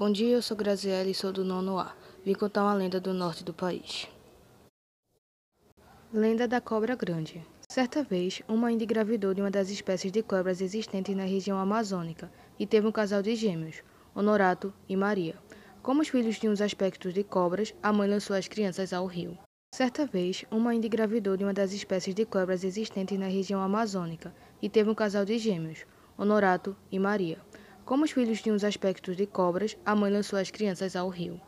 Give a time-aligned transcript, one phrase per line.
[0.00, 1.94] Bom dia, eu sou Graziella e sou do nono A.
[2.24, 4.08] Vim contar uma lenda do norte do país.
[6.10, 7.46] Lenda da Cobra Grande.
[7.68, 12.32] Certa vez, uma ainda engravidou de uma das espécies de cobras existentes na região amazônica
[12.58, 13.82] e teve um casal de gêmeos,
[14.14, 15.36] Honorato e Maria.
[15.82, 19.36] Como os filhos tinham os aspectos de cobras, a mãe lançou as crianças ao rio.
[19.74, 24.34] Certa vez, uma ainda engravidou de uma das espécies de cobras existentes na região amazônica
[24.62, 25.84] e teve um casal de gêmeos,
[26.16, 27.36] Honorato e Maria.
[27.84, 31.40] Como os filhos tinham os aspectos de cobras, a mãe lançou as crianças ao rio.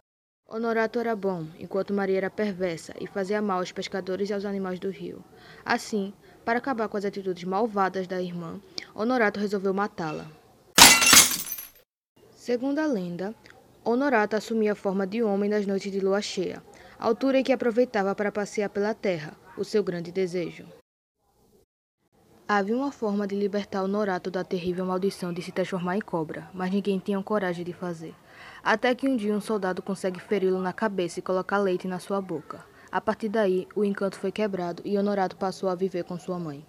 [0.48, 4.78] Honorato era bom, enquanto Maria era perversa e fazia mal aos pescadores e aos animais
[4.78, 5.24] do rio.
[5.64, 6.12] Assim,
[6.44, 8.60] para acabar com as atitudes malvadas da irmã,
[8.94, 10.26] Honorato resolveu matá-la.
[12.34, 13.34] Segundo a lenda,
[13.84, 16.62] Honorato assumia a forma de homem nas noites de lua cheia,
[16.98, 20.66] altura em que aproveitava para passear pela terra, o seu grande desejo.
[22.54, 26.50] Havia uma forma de libertar o Norato da terrível maldição de se transformar em cobra,
[26.52, 28.14] mas ninguém tinha coragem de fazer.
[28.62, 32.20] Até que um dia um soldado consegue feri-lo na cabeça e colocar leite na sua
[32.20, 32.62] boca.
[32.90, 36.62] A partir daí, o encanto foi quebrado e Honorato passou a viver com sua mãe.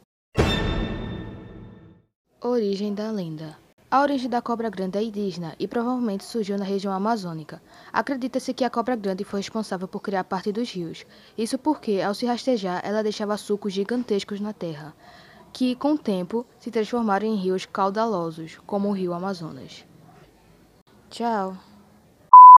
[2.40, 6.92] Origem da lenda a origem da cobra grande é indígena e provavelmente surgiu na região
[6.92, 7.62] amazônica.
[7.92, 11.06] Acredita-se que a cobra grande foi responsável por criar parte dos rios.
[11.38, 14.96] Isso porque, ao se rastejar, ela deixava sucos gigantescos na terra
[15.54, 19.86] que, com o tempo, se transformaram em rios caudalosos, como o rio Amazonas.
[21.12, 21.56] Tchau!